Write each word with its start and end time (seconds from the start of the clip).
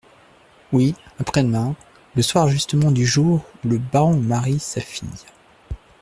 Oui, 0.73 0.95
après-demain, 1.19 1.75
le 2.15 2.23
soir 2.23 2.47
justement 2.47 2.89
du 2.89 3.05
jour 3.05 3.45
où 3.63 3.67
le 3.67 3.77
baron 3.77 4.17
marie 4.19 4.57
sa 4.57 4.81
fille. 4.81 5.07